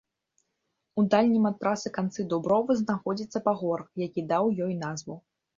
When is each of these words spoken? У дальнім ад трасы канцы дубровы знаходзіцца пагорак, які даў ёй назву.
У 1.01 1.03
дальнім 1.13 1.43
ад 1.49 1.59
трасы 1.61 1.91
канцы 1.99 2.25
дубровы 2.31 2.79
знаходзіцца 2.81 3.45
пагорак, 3.49 3.89
які 4.07 4.27
даў 4.33 4.53
ёй 4.67 4.73
назву. 4.85 5.15